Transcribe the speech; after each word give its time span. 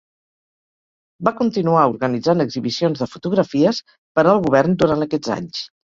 Va 1.27 1.33
continuar 1.41 1.83
organitzant 1.91 2.43
exhibicions 2.45 3.03
de 3.03 3.09
fotografies 3.13 3.83
per 4.17 4.25
al 4.33 4.43
govern 4.49 4.79
durant 4.85 5.07
aquests 5.09 5.35
anys. 5.41 5.63